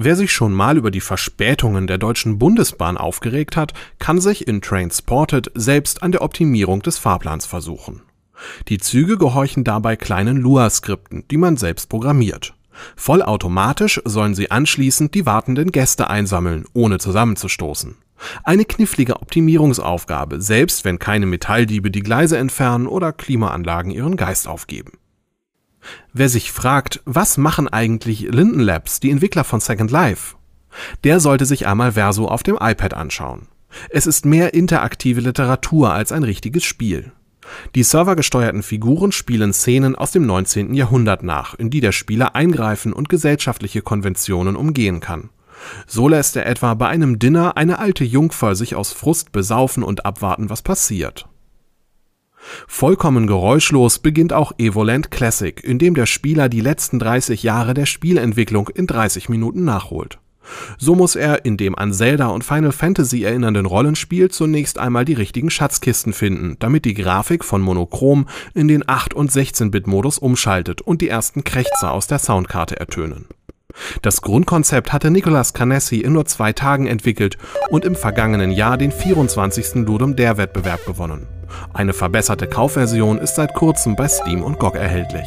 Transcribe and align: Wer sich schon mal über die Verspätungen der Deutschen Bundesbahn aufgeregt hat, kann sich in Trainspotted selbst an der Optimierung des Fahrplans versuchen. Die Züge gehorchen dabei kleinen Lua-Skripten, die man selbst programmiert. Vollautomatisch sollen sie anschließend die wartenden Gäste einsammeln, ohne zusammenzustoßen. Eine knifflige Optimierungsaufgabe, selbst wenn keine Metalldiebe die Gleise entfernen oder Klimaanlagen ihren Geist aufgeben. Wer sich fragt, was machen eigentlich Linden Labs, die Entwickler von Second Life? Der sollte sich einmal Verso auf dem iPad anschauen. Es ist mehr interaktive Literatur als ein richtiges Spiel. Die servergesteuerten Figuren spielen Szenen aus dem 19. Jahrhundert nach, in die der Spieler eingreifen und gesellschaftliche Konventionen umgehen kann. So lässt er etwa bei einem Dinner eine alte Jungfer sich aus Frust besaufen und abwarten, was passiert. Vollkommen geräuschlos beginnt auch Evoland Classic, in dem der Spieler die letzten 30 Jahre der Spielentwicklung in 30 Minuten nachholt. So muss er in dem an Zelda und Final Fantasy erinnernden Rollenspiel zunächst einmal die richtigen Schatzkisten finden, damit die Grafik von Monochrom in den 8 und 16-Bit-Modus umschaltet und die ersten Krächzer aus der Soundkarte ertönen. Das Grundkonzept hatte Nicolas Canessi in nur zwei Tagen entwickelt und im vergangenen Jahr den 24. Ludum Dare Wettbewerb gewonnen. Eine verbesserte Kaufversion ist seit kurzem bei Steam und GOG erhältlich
Wer 0.00 0.14
sich 0.14 0.30
schon 0.30 0.52
mal 0.52 0.76
über 0.76 0.92
die 0.92 1.00
Verspätungen 1.00 1.88
der 1.88 1.98
Deutschen 1.98 2.38
Bundesbahn 2.38 2.96
aufgeregt 2.96 3.56
hat, 3.56 3.72
kann 3.98 4.20
sich 4.20 4.46
in 4.46 4.60
Trainspotted 4.60 5.50
selbst 5.56 6.04
an 6.04 6.12
der 6.12 6.22
Optimierung 6.22 6.82
des 6.82 6.98
Fahrplans 6.98 7.46
versuchen. 7.46 8.02
Die 8.68 8.78
Züge 8.78 9.18
gehorchen 9.18 9.64
dabei 9.64 9.96
kleinen 9.96 10.36
Lua-Skripten, 10.36 11.24
die 11.28 11.36
man 11.36 11.56
selbst 11.56 11.88
programmiert. 11.88 12.54
Vollautomatisch 12.94 14.00
sollen 14.04 14.36
sie 14.36 14.52
anschließend 14.52 15.16
die 15.16 15.26
wartenden 15.26 15.72
Gäste 15.72 16.08
einsammeln, 16.08 16.64
ohne 16.74 16.98
zusammenzustoßen. 16.98 17.96
Eine 18.44 18.66
knifflige 18.66 19.16
Optimierungsaufgabe, 19.16 20.40
selbst 20.40 20.84
wenn 20.84 21.00
keine 21.00 21.26
Metalldiebe 21.26 21.90
die 21.90 22.02
Gleise 22.02 22.38
entfernen 22.38 22.86
oder 22.86 23.12
Klimaanlagen 23.12 23.90
ihren 23.90 24.16
Geist 24.16 24.46
aufgeben. 24.46 24.92
Wer 26.12 26.28
sich 26.28 26.52
fragt, 26.52 27.00
was 27.04 27.36
machen 27.36 27.68
eigentlich 27.68 28.20
Linden 28.20 28.60
Labs, 28.60 29.00
die 29.00 29.10
Entwickler 29.10 29.44
von 29.44 29.60
Second 29.60 29.90
Life? 29.90 30.36
Der 31.04 31.20
sollte 31.20 31.46
sich 31.46 31.66
einmal 31.66 31.92
Verso 31.92 32.26
auf 32.26 32.42
dem 32.42 32.56
iPad 32.60 32.94
anschauen. 32.94 33.48
Es 33.90 34.06
ist 34.06 34.24
mehr 34.24 34.54
interaktive 34.54 35.20
Literatur 35.20 35.92
als 35.92 36.12
ein 36.12 36.22
richtiges 36.22 36.64
Spiel. 36.64 37.12
Die 37.74 37.82
servergesteuerten 37.82 38.62
Figuren 38.62 39.12
spielen 39.12 39.52
Szenen 39.52 39.94
aus 39.94 40.10
dem 40.10 40.26
19. 40.26 40.74
Jahrhundert 40.74 41.22
nach, 41.22 41.54
in 41.54 41.70
die 41.70 41.80
der 41.80 41.92
Spieler 41.92 42.34
eingreifen 42.34 42.92
und 42.92 43.08
gesellschaftliche 43.08 43.82
Konventionen 43.82 44.56
umgehen 44.56 45.00
kann. 45.00 45.30
So 45.86 46.08
lässt 46.08 46.36
er 46.36 46.46
etwa 46.46 46.74
bei 46.74 46.88
einem 46.88 47.18
Dinner 47.18 47.56
eine 47.56 47.78
alte 47.78 48.04
Jungfer 48.04 48.54
sich 48.54 48.76
aus 48.76 48.92
Frust 48.92 49.32
besaufen 49.32 49.82
und 49.82 50.04
abwarten, 50.06 50.50
was 50.50 50.62
passiert. 50.62 51.26
Vollkommen 52.66 53.26
geräuschlos 53.26 53.98
beginnt 53.98 54.32
auch 54.32 54.52
Evoland 54.58 55.10
Classic, 55.10 55.62
in 55.62 55.78
dem 55.78 55.94
der 55.94 56.06
Spieler 56.06 56.48
die 56.48 56.60
letzten 56.60 56.98
30 56.98 57.42
Jahre 57.42 57.74
der 57.74 57.86
Spielentwicklung 57.86 58.68
in 58.68 58.86
30 58.86 59.28
Minuten 59.28 59.64
nachholt. 59.64 60.18
So 60.78 60.94
muss 60.94 61.16
er 61.16 61.44
in 61.44 61.56
dem 61.56 61.76
an 61.76 61.92
Zelda 61.92 62.28
und 62.28 62.44
Final 62.44 62.72
Fantasy 62.72 63.22
erinnernden 63.22 63.66
Rollenspiel 63.66 64.30
zunächst 64.30 64.78
einmal 64.78 65.04
die 65.04 65.14
richtigen 65.14 65.50
Schatzkisten 65.50 66.12
finden, 66.12 66.56
damit 66.58 66.84
die 66.84 66.94
Grafik 66.94 67.44
von 67.44 67.60
Monochrom 67.60 68.26
in 68.54 68.68
den 68.68 68.88
8 68.88 69.14
und 69.14 69.30
16-Bit-Modus 69.30 70.18
umschaltet 70.18 70.80
und 70.80 71.02
die 71.02 71.08
ersten 71.08 71.44
Krächzer 71.44 71.92
aus 71.92 72.06
der 72.06 72.18
Soundkarte 72.18 72.78
ertönen. 72.78 73.26
Das 74.02 74.22
Grundkonzept 74.22 74.92
hatte 74.92 75.10
Nicolas 75.10 75.52
Canessi 75.52 75.98
in 75.98 76.14
nur 76.14 76.24
zwei 76.24 76.52
Tagen 76.52 76.86
entwickelt 76.86 77.38
und 77.68 77.84
im 77.84 77.94
vergangenen 77.94 78.50
Jahr 78.50 78.76
den 78.76 78.90
24. 78.90 79.86
Ludum 79.86 80.16
Dare 80.16 80.38
Wettbewerb 80.38 80.84
gewonnen. 80.86 81.37
Eine 81.72 81.92
verbesserte 81.92 82.46
Kaufversion 82.46 83.18
ist 83.18 83.36
seit 83.36 83.54
kurzem 83.54 83.96
bei 83.96 84.08
Steam 84.08 84.42
und 84.42 84.58
GOG 84.58 84.74
erhältlich 84.76 85.26